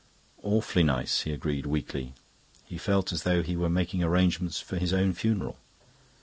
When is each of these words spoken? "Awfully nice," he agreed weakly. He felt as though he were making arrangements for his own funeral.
"Awfully 0.41 0.81
nice," 0.81 1.21
he 1.21 1.31
agreed 1.31 1.67
weakly. 1.67 2.15
He 2.65 2.79
felt 2.79 3.13
as 3.13 3.21
though 3.21 3.43
he 3.43 3.55
were 3.55 3.69
making 3.69 4.03
arrangements 4.03 4.59
for 4.59 4.77
his 4.79 4.93
own 4.93 5.13
funeral. 5.13 5.57